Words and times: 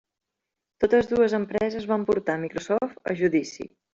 Totes 0.83 1.09
dues 1.11 1.35
empreses 1.39 1.85
van 1.93 2.07
portar 2.09 2.39
Microsoft 2.47 3.13
a 3.13 3.17
judici. 3.23 3.71